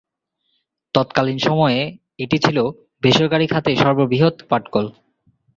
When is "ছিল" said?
2.37-2.57